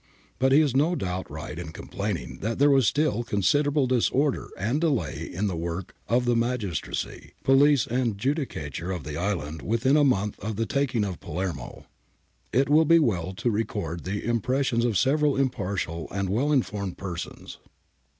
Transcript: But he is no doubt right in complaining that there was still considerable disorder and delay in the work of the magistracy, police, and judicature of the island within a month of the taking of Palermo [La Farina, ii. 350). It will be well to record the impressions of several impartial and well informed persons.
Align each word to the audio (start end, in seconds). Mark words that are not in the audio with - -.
But 0.39 0.51
he 0.51 0.61
is 0.61 0.75
no 0.75 0.95
doubt 0.95 1.29
right 1.29 1.59
in 1.59 1.71
complaining 1.71 2.39
that 2.39 2.57
there 2.57 2.71
was 2.71 2.87
still 2.87 3.23
considerable 3.23 3.85
disorder 3.85 4.49
and 4.57 4.81
delay 4.81 5.29
in 5.31 5.45
the 5.45 5.55
work 5.55 5.93
of 6.07 6.25
the 6.25 6.35
magistracy, 6.35 7.35
police, 7.43 7.85
and 7.85 8.17
judicature 8.17 8.91
of 8.91 9.03
the 9.03 9.15
island 9.15 9.61
within 9.61 9.95
a 9.95 10.03
month 10.03 10.39
of 10.39 10.55
the 10.55 10.65
taking 10.65 11.03
of 11.03 11.19
Palermo 11.19 11.35
[La 11.37 11.53
Farina, 11.53 11.77
ii. 11.77 12.63
350). 12.63 12.63
It 12.63 12.69
will 12.75 12.85
be 12.85 12.97
well 12.97 13.33
to 13.35 13.51
record 13.51 14.03
the 14.03 14.25
impressions 14.25 14.85
of 14.85 14.97
several 14.97 15.37
impartial 15.37 16.07
and 16.09 16.31
well 16.31 16.51
informed 16.51 16.97
persons. 16.97 17.59